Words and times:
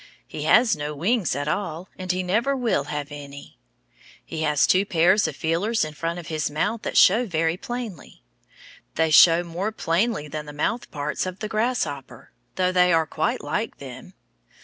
He 0.27 0.45
has 0.45 0.75
no 0.75 0.95
wings 0.95 1.35
at 1.35 1.47
all, 1.47 1.87
and 1.95 2.11
he 2.11 2.23
never 2.23 2.55
will 2.57 2.85
have 2.85 3.11
any. 3.11 3.59
He 4.25 4.41
has 4.41 4.65
two 4.65 4.83
pairs 4.83 5.27
of 5.27 5.35
feelers 5.35 5.85
in 5.85 5.93
front 5.93 6.17
of 6.17 6.25
his 6.25 6.49
mouth 6.49 6.81
that 6.81 6.97
show 6.97 7.27
very 7.27 7.55
plainly. 7.55 8.23
They 8.95 9.11
show 9.11 9.43
more 9.43 9.71
plainly 9.71 10.27
than 10.27 10.47
the 10.47 10.53
mouth 10.53 10.89
parts 10.89 11.27
of 11.27 11.37
the 11.37 11.47
grasshopper, 11.47 12.31
though 12.55 12.71
they 12.71 12.91
are 12.91 13.05
quite 13.05 13.43
like 13.43 13.77
them. 13.77 14.13